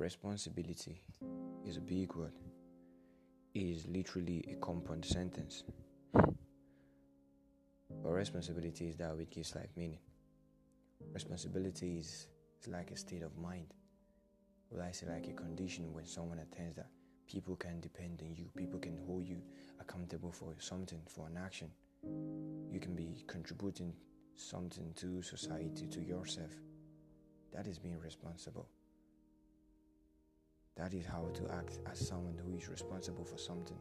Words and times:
Responsibility 0.00 1.02
is 1.66 1.76
a 1.76 1.80
big 1.82 2.14
word. 2.14 2.32
It 3.54 3.60
is 3.60 3.86
literally 3.86 4.42
a 4.50 4.54
compound 4.54 5.04
sentence. 5.04 5.62
But 6.14 8.08
responsibility 8.08 8.88
is 8.88 8.96
that 8.96 9.14
which 9.14 9.28
gives 9.28 9.54
life 9.54 9.68
meaning. 9.76 9.98
Responsibility 11.12 11.98
is, 11.98 12.28
is 12.62 12.68
like 12.68 12.90
a 12.92 12.96
state 12.96 13.22
of 13.22 13.36
mind. 13.36 13.74
Well, 14.70 14.80
I 14.80 14.90
say 14.92 15.06
like 15.06 15.28
a 15.28 15.34
condition 15.34 15.92
when 15.92 16.06
someone 16.06 16.38
attends 16.38 16.76
that 16.76 16.88
people 17.26 17.56
can 17.56 17.78
depend 17.80 18.22
on 18.22 18.34
you, 18.34 18.46
people 18.56 18.80
can 18.80 18.96
hold 19.06 19.28
you 19.28 19.42
accountable 19.80 20.32
for 20.32 20.54
something, 20.60 21.02
for 21.08 21.26
an 21.26 21.36
action. 21.36 21.68
You 22.72 22.80
can 22.80 22.94
be 22.94 23.22
contributing 23.26 23.92
something 24.34 24.94
to 24.96 25.20
society, 25.20 25.86
to 25.88 26.00
yourself. 26.00 26.52
That 27.52 27.66
is 27.66 27.78
being 27.78 27.98
responsible. 28.00 28.66
That 30.80 30.94
is 30.94 31.04
how 31.04 31.28
to 31.34 31.54
act 31.54 31.78
as 31.92 31.98
someone 32.08 32.40
who 32.42 32.56
is 32.56 32.66
responsible 32.70 33.22
for 33.22 33.36
something. 33.36 33.76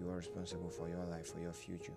You 0.00 0.10
are 0.10 0.16
responsible 0.16 0.68
for 0.68 0.88
your 0.88 1.04
life, 1.04 1.32
for 1.32 1.38
your 1.38 1.52
future. 1.52 1.92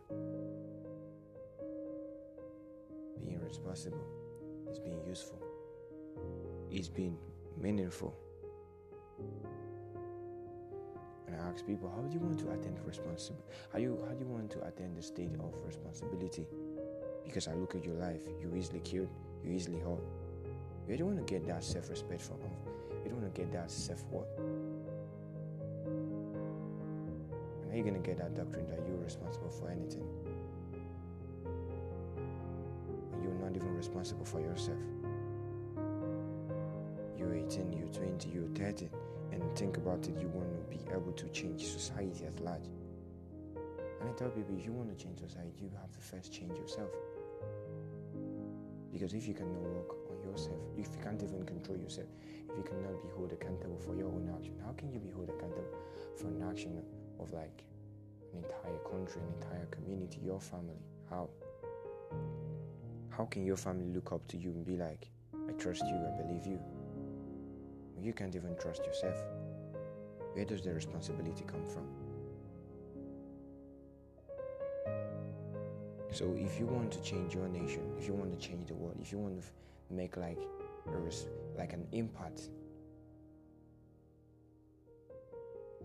Being 3.26 3.42
responsible 3.44 4.06
is 4.72 4.80
being 4.80 5.02
useful, 5.04 5.40
is 6.70 6.90
being 6.90 7.18
meaningful. 7.60 8.16
And 11.26 11.36
I 11.36 11.40
ask 11.50 11.66
people, 11.66 11.90
how 11.90 12.04
do 12.04 12.14
you 12.14 12.20
want 12.20 12.40
to 12.42 12.52
attend 12.52 12.78
responsibility? 12.86 13.46
How 13.74 13.80
you 13.80 13.98
how 14.08 14.14
do 14.14 14.26
you 14.26 14.32
want 14.32 14.52
to 14.52 14.68
attend 14.68 14.96
the 14.96 15.02
state 15.02 15.34
of 15.40 15.56
responsibility? 15.66 16.46
Because 17.26 17.48
I 17.48 17.56
look 17.56 17.74
at 17.74 17.84
your 17.84 17.96
life, 17.96 18.22
you 18.40 18.54
easily 18.56 18.82
killed, 18.82 19.10
you 19.44 19.52
easily 19.54 19.80
hurt. 19.80 20.04
You 20.90 20.98
don't 20.98 21.16
want 21.16 21.28
to 21.28 21.32
get 21.32 21.46
that 21.46 21.64
self-respect 21.64 22.20
from 22.20 22.40
them. 22.40 22.50
you 23.04 23.12
don't 23.12 23.22
want 23.22 23.36
to 23.36 23.42
get 23.42 23.52
that 23.52 23.70
self 23.70 24.04
worth. 24.10 24.28
And 27.62 27.72
are 27.72 27.78
you 27.78 27.84
going 27.84 27.94
to 27.94 28.00
get 28.00 28.18
that 28.18 28.34
doctrine 28.34 28.66
that 28.70 28.80
you're 28.88 28.98
responsible 28.98 29.52
for 29.52 29.70
anything? 29.70 30.08
And 33.14 33.24
you're 33.24 33.36
not 33.36 33.56
even 33.56 33.78
responsible 33.78 34.26
for 34.26 34.42
yourself. 34.42 34.80
You're 37.16 37.36
18, 37.36 37.72
you're 37.72 37.88
20, 37.90 38.30
you're 38.30 38.48
30, 38.56 38.90
and 39.32 39.44
think 39.56 39.78
about 39.78 40.08
it, 40.08 40.20
you 40.20 40.28
want 40.30 40.52
to 40.52 40.76
be 40.76 40.84
able 40.92 41.12
to 41.12 41.28
change 41.28 41.68
society 41.68 42.26
at 42.26 42.40
large. 42.44 42.66
And 44.02 44.10
I 44.10 44.14
tell 44.14 44.30
people 44.30 44.56
if 44.58 44.66
you 44.66 44.72
want 44.72 44.90
to 44.90 44.96
change 45.04 45.20
society, 45.20 45.54
you 45.62 45.70
have 45.80 45.92
to 45.92 46.00
first 46.00 46.34
change 46.34 46.58
yourself. 46.58 46.90
Because 48.92 49.14
if 49.14 49.28
you 49.28 49.36
cannot 49.36 49.62
work 49.62 49.96
on 50.10 50.20
yourself, 50.28 50.59
if 50.82 50.88
you 50.96 51.04
can't 51.04 51.22
even 51.22 51.46
control 51.46 51.78
yourself, 51.78 52.08
if 52.50 52.58
you 52.58 52.64
cannot 52.64 53.02
be 53.02 53.10
held 53.16 53.32
accountable 53.32 53.78
for 53.78 53.96
your 53.96 54.08
own 54.08 54.32
action, 54.38 54.56
how 54.66 54.72
can 54.74 54.92
you 54.92 55.00
be 55.00 55.10
held 55.10 55.30
accountable 55.30 55.78
for 56.16 56.28
an 56.28 56.44
action 56.50 56.82
of 57.20 57.32
like 57.34 57.64
an 58.34 58.44
entire 58.44 58.80
country, 58.90 59.22
an 59.22 59.34
entire 59.42 59.66
community, 59.68 60.20
your 60.24 60.40
family? 60.40 60.82
How? 61.10 61.30
How 63.10 63.26
can 63.26 63.46
your 63.46 63.58
family 63.58 63.94
look 63.94 64.12
up 64.12 64.26
to 64.30 64.38
you 64.38 64.52
and 64.52 64.66
be 64.66 64.78
like, 64.78 65.10
I 65.48 65.52
trust 65.54 65.82
you, 65.82 65.96
I 65.96 66.22
believe 66.22 66.46
you? 66.46 66.60
You 68.02 68.14
can't 68.14 68.36
even 68.36 68.56
trust 68.58 68.86
yourself. 68.86 69.18
Where 70.34 70.46
does 70.46 70.62
the 70.62 70.74
responsibility 70.74 71.44
come 71.46 71.66
from? 71.66 71.86
So, 76.12 76.34
if 76.38 76.60
you 76.60 76.66
want 76.66 76.92
to 76.94 77.02
change 77.02 77.36
your 77.36 77.48
nation, 77.50 77.82
if 78.00 78.08
you 78.08 78.14
want 78.14 78.40
to 78.40 78.48
change 78.48 78.68
the 78.68 78.74
world, 78.74 78.98
if 79.02 79.12
you 79.12 79.18
want 79.18 79.42
to 79.42 79.48
make 79.94 80.18
like 80.18 80.40
like 81.58 81.74
an 81.74 81.86
impact. 81.92 82.50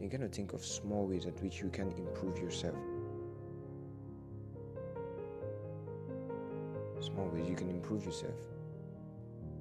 You're 0.00 0.10
going 0.10 0.20
to 0.20 0.28
think 0.28 0.52
of 0.52 0.64
small 0.64 1.06
ways 1.06 1.26
at 1.26 1.40
which 1.42 1.60
you 1.60 1.68
can 1.68 1.90
improve 1.92 2.38
yourself. 2.38 2.76
Small 7.00 7.28
ways 7.28 7.48
you 7.48 7.54
can 7.54 7.70
improve 7.70 8.04
yourself. 8.04 8.38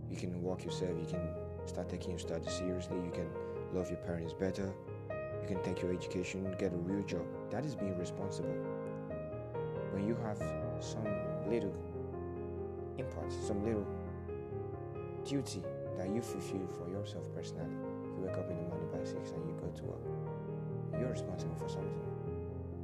You 0.10 0.18
can 0.18 0.42
walk 0.42 0.64
yourself. 0.64 0.92
You 1.00 1.06
can 1.06 1.28
start 1.66 1.90
taking 1.90 2.12
your 2.12 2.20
studies 2.20 2.52
seriously. 2.52 2.98
You 2.98 3.12
can 3.12 3.28
love 3.74 3.90
your 3.90 4.00
parents 4.00 4.34
better. 4.34 4.72
You 5.42 5.48
can 5.48 5.62
take 5.64 5.82
your 5.82 5.94
education, 5.94 6.56
get 6.58 6.72
a 6.72 6.78
real 6.78 7.04
job. 7.04 7.26
That 7.52 7.66
is 7.66 7.76
being 7.76 7.98
responsible. 7.98 8.56
When 9.92 10.08
you 10.08 10.16
have 10.24 10.38
some 10.80 11.06
little 11.50 11.76
impact, 12.98 13.34
some 13.46 13.64
little 13.66 13.86
duty 15.26 15.64
that 15.98 16.10
you 16.10 16.22
fulfill 16.22 16.68
for 16.68 16.90
yourself 16.90 17.24
personally. 17.34 17.72
You 18.04 18.28
wake 18.28 18.38
up 18.38 18.50
in 18.50 18.58
the 18.58 18.64
morning 18.68 18.90
by 18.92 19.04
six 19.04 19.32
and 19.32 19.44
you 19.48 19.56
go 19.56 19.72
to 19.72 19.84
work. 19.84 20.04
You're 21.00 21.12
responsible 21.12 21.56
for 21.56 21.70
something. 21.70 22.04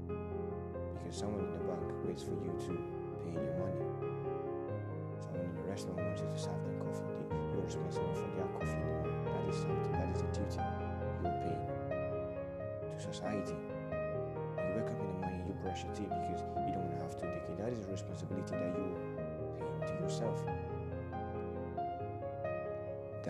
Because 0.07 1.17
someone 1.17 1.43
in 1.45 1.51
the 1.51 1.63
bank 1.67 1.83
waits 2.07 2.23
for 2.23 2.31
you 2.31 2.55
to 2.67 2.73
pay 3.23 3.35
your 3.35 3.55
money. 3.59 3.83
Someone 5.19 5.45
in 5.45 5.55
the 5.55 5.65
restaurant 5.67 5.99
wants 5.99 6.21
you 6.21 6.27
to 6.31 6.39
serve 6.39 6.61
them 6.63 6.79
coffee. 6.79 7.05
You're 7.51 7.65
responsible 7.67 8.13
for 8.15 8.29
their 8.33 8.49
coffee. 8.55 8.87
That 9.27 9.43
is 9.51 9.57
something, 9.59 9.93
that 9.93 10.09
is 10.15 10.21
a 10.23 10.29
duty 10.31 10.63
you 11.19 11.31
pay 11.43 11.59
to 12.87 12.97
society. 13.03 13.57
You 13.91 14.71
wake 14.79 14.89
up 14.89 14.99
in 14.99 15.07
the 15.07 15.17
morning, 15.19 15.43
you 15.47 15.53
brush 15.61 15.83
your 15.83 15.93
teeth 15.93 16.09
because 16.09 16.41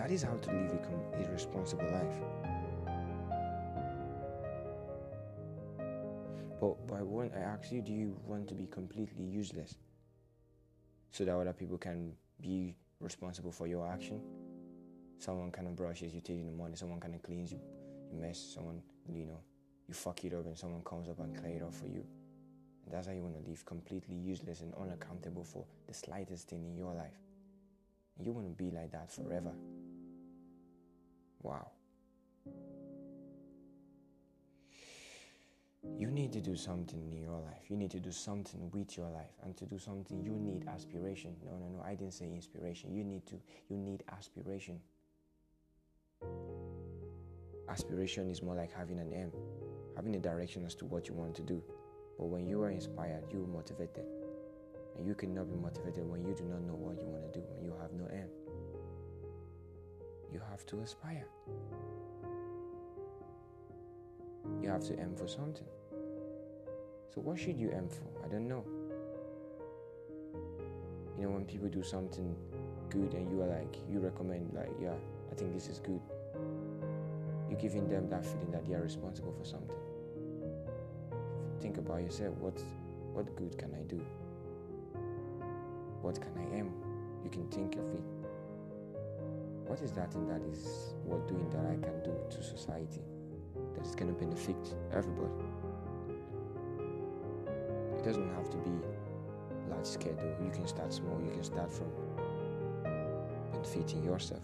That 0.00 0.10
is 0.10 0.22
how 0.22 0.32
to 0.32 0.50
live 0.50 0.72
a, 0.72 1.28
a 1.28 1.30
responsible 1.30 1.84
life. 1.84 2.16
But, 6.58 6.86
but 6.86 7.06
when 7.06 7.30
I 7.36 7.40
ask 7.40 7.70
you, 7.70 7.82
do 7.82 7.92
you 7.92 8.16
want 8.24 8.48
to 8.48 8.54
be 8.54 8.66
completely 8.66 9.24
useless 9.24 9.74
so 11.10 11.26
that 11.26 11.36
other 11.36 11.52
people 11.52 11.76
can 11.76 12.14
be 12.40 12.76
responsible 12.98 13.52
for 13.52 13.66
your 13.66 13.86
action? 13.86 14.22
Someone 15.18 15.50
kind 15.50 15.68
of 15.68 15.76
brushes 15.76 16.12
teeth 16.12 16.30
in 16.30 16.46
the 16.46 16.52
morning, 16.52 16.76
someone 16.76 16.98
kind 16.98 17.14
of 17.14 17.22
cleans 17.22 17.52
you, 17.52 17.60
you 18.10 18.18
mess, 18.18 18.38
someone, 18.54 18.80
you 19.06 19.26
know, 19.26 19.40
you 19.86 19.92
fuck 19.92 20.24
it 20.24 20.32
up 20.32 20.46
and 20.46 20.56
someone 20.56 20.82
comes 20.82 21.10
up 21.10 21.18
and 21.20 21.36
clear 21.36 21.56
it 21.56 21.62
up 21.62 21.74
for 21.74 21.88
you. 21.88 22.06
And 22.86 22.94
that's 22.94 23.06
how 23.06 23.12
you 23.12 23.20
want 23.20 23.34
to 23.34 23.50
live 23.50 23.66
completely 23.66 24.16
useless 24.16 24.62
and 24.62 24.72
unaccountable 24.80 25.44
for 25.44 25.66
the 25.86 25.92
slightest 25.92 26.48
thing 26.48 26.64
in 26.64 26.74
your 26.74 26.94
life. 26.94 27.18
You 28.18 28.32
want 28.32 28.46
to 28.46 28.52
be 28.52 28.70
like 28.70 28.92
that 28.92 29.10
forever. 29.10 29.52
Wow. 31.42 31.70
You 35.98 36.10
need 36.10 36.32
to 36.32 36.40
do 36.40 36.56
something 36.56 37.10
in 37.10 37.22
your 37.22 37.38
life. 37.40 37.68
You 37.68 37.76
need 37.76 37.90
to 37.92 38.00
do 38.00 38.12
something 38.12 38.70
with 38.70 38.96
your 38.96 39.08
life. 39.08 39.32
And 39.42 39.56
to 39.56 39.64
do 39.64 39.78
something, 39.78 40.22
you 40.22 40.32
need 40.32 40.66
aspiration. 40.68 41.34
No, 41.44 41.52
no, 41.52 41.68
no. 41.68 41.82
I 41.82 41.94
didn't 41.94 42.12
say 42.12 42.26
inspiration. 42.26 42.94
You 42.94 43.04
need 43.04 43.26
to, 43.26 43.36
you 43.68 43.78
need 43.78 44.04
aspiration. 44.12 44.80
Aspiration 47.68 48.28
is 48.28 48.42
more 48.42 48.54
like 48.54 48.72
having 48.72 48.98
an 48.98 49.12
aim, 49.14 49.32
having 49.96 50.16
a 50.16 50.18
direction 50.18 50.64
as 50.66 50.74
to 50.76 50.84
what 50.84 51.08
you 51.08 51.14
want 51.14 51.34
to 51.36 51.42
do. 51.42 51.62
But 52.18 52.26
when 52.26 52.46
you 52.46 52.60
are 52.62 52.70
inspired, 52.70 53.24
you 53.32 53.42
are 53.44 53.46
motivated. 53.46 54.04
And 54.96 55.06
you 55.06 55.14
cannot 55.14 55.48
be 55.48 55.56
motivated 55.56 56.04
when 56.06 56.24
you 56.24 56.34
do 56.34 56.44
not 56.44 56.62
know 56.62 56.74
what 56.74 57.00
you 57.00 57.06
want 57.06 57.19
have 60.60 60.66
to 60.66 60.80
aspire. 60.80 61.26
You 64.62 64.68
have 64.68 64.84
to 64.88 65.00
aim 65.00 65.14
for 65.16 65.26
something. 65.26 65.66
So, 67.14 67.20
what 67.22 67.38
should 67.38 67.56
you 67.56 67.70
aim 67.74 67.88
for? 67.88 68.04
I 68.24 68.28
don't 68.28 68.46
know. 68.46 68.64
You 71.18 71.24
know, 71.24 71.30
when 71.30 71.44
people 71.44 71.68
do 71.68 71.82
something 71.82 72.36
good 72.90 73.14
and 73.14 73.30
you 73.30 73.42
are 73.42 73.46
like, 73.46 73.76
you 73.90 74.00
recommend, 74.00 74.52
like, 74.54 74.70
yeah, 74.80 74.94
I 75.30 75.34
think 75.34 75.54
this 75.54 75.68
is 75.68 75.78
good, 75.78 76.00
you're 77.48 77.58
giving 77.58 77.88
them 77.88 78.08
that 78.10 78.24
feeling 78.24 78.50
that 78.52 78.66
they 78.66 78.74
are 78.74 78.82
responsible 78.82 79.32
for 79.32 79.44
something. 79.44 79.76
Think 81.60 81.78
about 81.78 82.02
yourself 82.02 82.36
what, 82.38 82.58
what 83.12 83.34
good 83.36 83.56
can 83.58 83.74
I 83.74 83.82
do? 83.84 84.00
What 86.02 86.20
can 86.20 86.32
I 86.38 86.56
aim? 86.56 86.72
You 87.24 87.30
can 87.30 87.48
think 87.48 87.76
of 87.76 87.94
it 87.94 88.19
what 89.70 89.80
is 89.82 89.92
that 89.92 90.12
thing 90.12 90.26
that 90.26 90.42
is 90.50 90.94
worth 91.04 91.28
doing 91.28 91.48
that 91.50 91.64
I 91.64 91.76
can 91.78 92.02
do 92.02 92.12
to 92.28 92.42
society 92.42 93.02
that 93.76 93.86
is 93.86 93.94
going 93.94 94.12
to 94.12 94.18
benefit 94.18 94.56
everybody? 94.92 95.44
It 97.96 98.02
doesn't 98.02 98.34
have 98.34 98.50
to 98.50 98.56
be 98.56 98.72
large 99.70 99.86
scale 99.86 100.16
though. 100.18 100.44
You 100.44 100.50
can 100.50 100.66
start 100.66 100.92
small. 100.92 101.20
You 101.24 101.30
can 101.30 101.44
start 101.44 101.70
from 101.70 101.86
benefiting 103.52 104.02
yourself, 104.02 104.42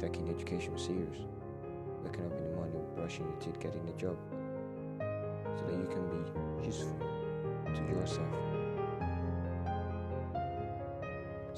taking 0.00 0.28
education 0.28 0.76
serious, 0.76 1.18
waking 2.02 2.26
up 2.26 2.36
in 2.36 2.50
the 2.50 2.56
morning, 2.56 2.82
brushing 2.96 3.26
your 3.26 3.36
teeth, 3.36 3.60
getting 3.60 3.88
a 3.88 3.92
job, 3.92 4.18
so 5.56 5.62
that 5.66 5.78
you 5.78 5.86
can 5.86 6.02
be 6.10 6.66
useful 6.66 6.98
to 7.76 7.82
yourself 7.94 8.47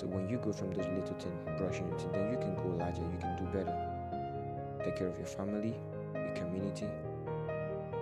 so 0.01 0.07
when 0.07 0.31
you 0.31 0.39
go 0.39 0.51
from 0.51 0.73
those 0.73 0.87
little 0.87 1.15
things, 1.21 1.45
brushing 1.59 1.91
then 2.11 2.33
you 2.33 2.39
can 2.39 2.55
go 2.57 2.75
larger, 2.79 3.03
you 3.03 3.19
can 3.21 3.37
do 3.37 3.45
better. 3.53 3.77
Take 4.83 4.97
care 4.97 5.09
of 5.09 5.19
your 5.19 5.27
family, 5.27 5.75
your 6.15 6.33
community. 6.33 6.89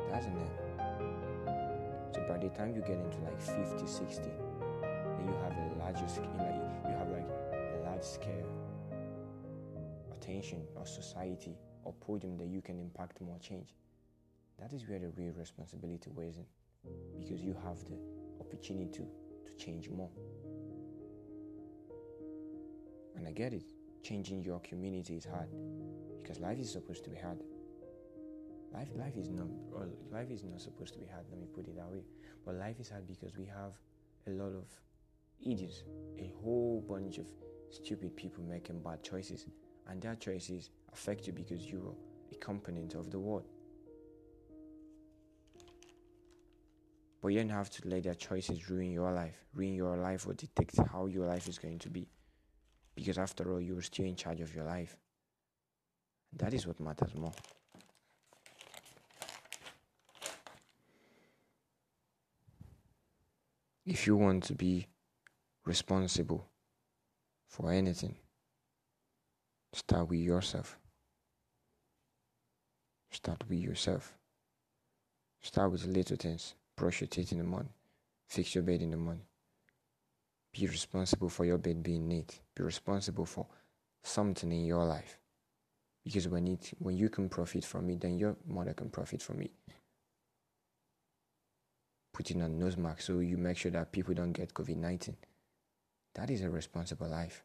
That's 0.08 0.26
an 0.26 0.38
end. 0.38 2.14
So 2.14 2.22
by 2.28 2.38
the 2.38 2.50
time 2.50 2.76
you 2.76 2.82
get 2.82 3.02
into 3.02 3.18
like 3.26 3.40
50, 3.40 3.84
60, 3.84 4.22
then 4.22 5.26
you 5.26 5.34
have 5.42 5.58
a 5.58 5.74
larger 5.80 6.06
scale, 6.06 6.30
you 6.86 6.94
have 6.94 7.08
like 7.08 7.26
a 7.26 7.82
large 7.84 8.04
scale 8.04 8.46
attention 10.12 10.62
or 10.76 10.86
society 10.86 11.56
or 11.82 11.92
podium 11.94 12.36
that 12.38 12.46
you 12.46 12.62
can 12.62 12.78
impact 12.78 13.20
more 13.20 13.40
change. 13.40 13.74
That 14.60 14.72
is 14.72 14.86
where 14.86 15.00
the 15.00 15.08
real 15.16 15.32
responsibility 15.36 16.10
weighs 16.14 16.36
in 16.36 16.46
because 17.18 17.42
you 17.42 17.56
have 17.64 17.78
the 17.86 17.98
opportunity 18.38 18.88
to, 18.92 19.02
to 19.46 19.52
change 19.58 19.90
more. 19.90 20.10
And 23.18 23.26
I 23.26 23.32
get 23.32 23.52
it. 23.52 23.64
Changing 24.04 24.44
your 24.44 24.60
community 24.60 25.16
is 25.16 25.24
hard 25.24 25.48
because 26.22 26.38
life 26.40 26.58
is 26.58 26.70
supposed 26.70 27.02
to 27.04 27.10
be 27.10 27.16
hard. 27.16 27.38
Life, 28.72 28.88
life 28.94 29.16
is 29.16 29.28
not, 29.28 29.48
life 30.12 30.30
is 30.30 30.44
not 30.44 30.60
supposed 30.60 30.94
to 30.94 31.00
be 31.00 31.06
hard. 31.06 31.24
Let 31.28 31.40
me 31.40 31.46
put 31.52 31.66
it 31.66 31.76
that 31.76 31.90
way. 31.90 32.04
But 32.46 32.54
life 32.54 32.78
is 32.78 32.88
hard 32.88 33.06
because 33.08 33.36
we 33.36 33.44
have 33.46 33.72
a 34.28 34.30
lot 34.30 34.52
of 34.54 34.64
idiots, 35.44 35.82
a 36.18 36.32
whole 36.42 36.84
bunch 36.88 37.18
of 37.18 37.26
stupid 37.70 38.16
people 38.16 38.44
making 38.44 38.80
bad 38.82 39.02
choices, 39.02 39.46
and 39.88 40.00
their 40.00 40.14
choices 40.14 40.70
affect 40.92 41.26
you 41.26 41.32
because 41.32 41.66
you're 41.66 41.94
a 42.30 42.36
component 42.36 42.94
of 42.94 43.10
the 43.10 43.18
world. 43.18 43.48
But 47.20 47.28
you 47.28 47.40
don't 47.40 47.48
have 47.48 47.68
to 47.70 47.88
let 47.88 48.04
their 48.04 48.14
choices 48.14 48.70
ruin 48.70 48.92
your 48.92 49.10
life. 49.10 49.44
Ruin 49.54 49.74
your 49.74 49.96
life 49.96 50.26
or 50.26 50.34
dictate 50.34 50.70
how 50.92 51.06
your 51.06 51.26
life 51.26 51.48
is 51.48 51.58
going 51.58 51.80
to 51.80 51.90
be. 51.90 52.08
Because 52.98 53.16
after 53.16 53.52
all, 53.52 53.60
you're 53.60 53.80
still 53.80 54.06
in 54.06 54.16
charge 54.16 54.40
of 54.40 54.52
your 54.52 54.64
life. 54.64 54.96
That 56.32 56.52
is 56.52 56.66
what 56.66 56.80
matters 56.80 57.14
more. 57.14 57.32
If 63.86 64.08
you 64.08 64.16
want 64.16 64.42
to 64.44 64.54
be 64.56 64.88
responsible 65.64 66.44
for 67.46 67.70
anything, 67.70 68.16
start 69.72 70.08
with 70.08 70.18
yourself. 70.18 70.76
Start 73.12 73.44
with 73.48 73.60
yourself. 73.60 74.12
Start 75.40 75.70
with 75.70 75.86
little 75.86 76.16
things 76.16 76.54
brush 76.74 77.00
your 77.00 77.08
teeth 77.08 77.32
in 77.32 77.38
the 77.38 77.44
morning, 77.44 77.72
fix 78.28 78.56
your 78.56 78.64
bed 78.64 78.80
in 78.80 78.90
the 78.90 78.96
morning. 78.96 79.27
Be 80.58 80.66
responsible 80.66 81.28
for 81.28 81.44
your 81.44 81.58
bed 81.58 81.84
being 81.84 82.08
neat. 82.08 82.40
Be 82.56 82.64
responsible 82.64 83.26
for 83.26 83.46
something 84.02 84.50
in 84.50 84.64
your 84.64 84.84
life. 84.84 85.16
Because 86.04 86.26
when 86.26 86.48
it 86.48 86.72
when 86.80 86.96
you 86.96 87.08
can 87.08 87.28
profit 87.28 87.64
from 87.64 87.88
it, 87.90 88.00
then 88.00 88.18
your 88.18 88.36
mother 88.44 88.72
can 88.72 88.90
profit 88.90 89.22
from 89.22 89.42
it. 89.42 89.52
Putting 92.12 92.42
a 92.42 92.48
nose 92.48 92.76
mask 92.76 93.02
so 93.02 93.20
you 93.20 93.36
make 93.36 93.56
sure 93.56 93.70
that 93.70 93.92
people 93.92 94.14
don't 94.14 94.32
get 94.32 94.52
COVID 94.52 94.76
19. 94.76 95.16
That 96.16 96.28
is 96.28 96.40
a 96.40 96.50
responsible 96.50 97.08
life. 97.08 97.44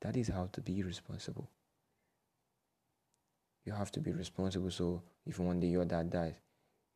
That 0.00 0.16
is 0.16 0.28
how 0.28 0.48
to 0.52 0.62
be 0.62 0.82
responsible. 0.82 1.50
You 3.66 3.74
have 3.74 3.92
to 3.92 4.00
be 4.00 4.12
responsible 4.12 4.70
so 4.70 5.02
if 5.26 5.38
one 5.38 5.60
day 5.60 5.66
your 5.66 5.84
dad 5.84 6.08
dies, 6.08 6.40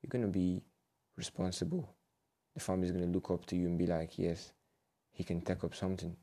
you're 0.00 0.22
to 0.22 0.28
be 0.28 0.62
responsible. 1.18 1.86
The 2.54 2.60
family 2.60 2.88
is 2.88 2.94
to 2.94 3.04
look 3.04 3.30
up 3.30 3.44
to 3.46 3.56
you 3.56 3.66
and 3.66 3.78
be 3.78 3.86
like, 3.86 4.18
yes, 4.18 4.52
he 5.16 5.24
can 5.24 5.40
take 5.40 5.64
up 5.64 5.74
something. 5.74 6.14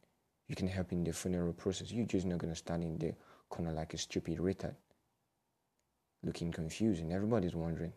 You 0.47 0.55
can 0.55 0.67
help 0.67 0.91
in 0.91 1.03
the 1.03 1.13
funeral 1.13 1.53
process. 1.53 1.91
You're 1.91 2.05
just 2.05 2.27
not 2.27 2.39
to 2.41 2.55
stand 2.55 2.83
in 2.83 2.99
the 2.99 3.15
corner 3.49 3.71
like 3.73 3.95
a 3.95 3.97
stupid 3.97 4.37
retard, 4.37 4.75
looking 6.21 6.51
confused, 6.51 7.01
and 7.01 7.11
everybody's 7.11 7.55
wondering, 7.55 7.91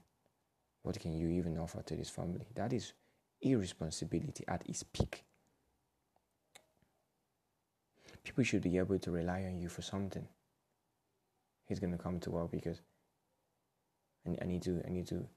what 0.82 0.98
can 0.98 1.12
you 1.12 1.28
even 1.28 1.58
offer 1.58 1.82
to 1.82 1.96
this 1.96 2.08
family? 2.08 2.46
That 2.54 2.72
is 2.72 2.94
irresponsibility 3.43 4.43
at 4.48 4.66
its 4.66 4.84
peak. 4.84 5.25
People 8.25 8.44
should 8.44 8.62
be 8.62 8.78
able 8.78 8.98
to 8.98 9.10
rely 9.10 9.44
on 9.44 9.58
you 9.58 9.69
for 9.69 9.82
something. 9.82 10.26
He's 11.66 11.78
gonna 11.78 11.98
come 11.98 12.20
to 12.20 12.31
work 12.31 12.50
because 12.50 12.81
I, 14.26 14.34
I 14.40 14.46
need 14.46 14.62
to 14.62 14.82
I 14.87 14.88
need 14.88 15.08
to 15.08 15.28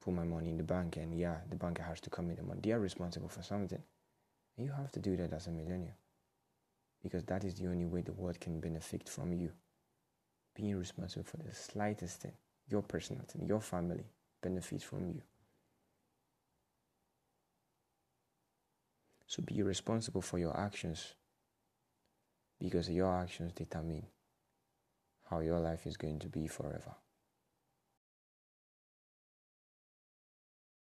put 0.00 0.14
my 0.14 0.24
money 0.24 0.50
in 0.50 0.56
the 0.56 0.62
bank 0.62 0.98
and 0.98 1.18
yeah, 1.18 1.38
the 1.50 1.56
bank 1.56 1.80
has 1.80 2.00
to 2.02 2.10
come 2.10 2.30
in 2.30 2.36
the 2.36 2.44
money. 2.44 2.60
They 2.62 2.72
are 2.72 2.78
responsible 2.78 3.28
for 3.28 3.42
something. 3.42 3.82
You 4.58 4.72
have 4.72 4.90
to 4.92 5.00
do 5.00 5.16
that 5.16 5.32
as 5.32 5.46
a 5.46 5.50
millennial. 5.50 5.94
Because 7.02 7.24
that 7.24 7.44
is 7.44 7.54
the 7.54 7.68
only 7.68 7.86
way 7.86 8.02
the 8.02 8.12
world 8.12 8.40
can 8.40 8.58
benefit 8.58 9.08
from 9.08 9.32
you. 9.32 9.52
Being 10.54 10.76
responsible 10.76 11.24
for 11.24 11.36
the 11.36 11.54
slightest 11.54 12.22
thing, 12.22 12.32
your 12.68 12.82
personal 12.82 13.24
thing, 13.24 13.46
your 13.46 13.60
family 13.60 14.04
benefits 14.42 14.82
from 14.82 15.06
you. 15.06 15.22
So 19.28 19.42
be 19.42 19.62
responsible 19.62 20.22
for 20.22 20.38
your 20.38 20.58
actions 20.58 21.14
because 22.58 22.90
your 22.90 23.14
actions 23.14 23.52
determine 23.52 24.06
how 25.30 25.40
your 25.40 25.60
life 25.60 25.86
is 25.86 25.96
going 25.96 26.18
to 26.20 26.28
be 26.28 26.48
forever. 26.48 26.94